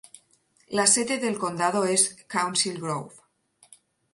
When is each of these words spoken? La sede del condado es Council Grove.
La 0.69 0.87
sede 0.87 1.19
del 1.19 1.37
condado 1.37 1.85
es 1.85 2.17
Council 2.27 2.81
Grove. 2.81 3.13